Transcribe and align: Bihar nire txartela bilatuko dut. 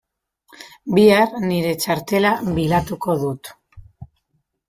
Bihar 0.97 1.35
nire 1.43 1.73
txartela 1.83 2.31
bilatuko 2.57 3.17
dut. 3.27 3.53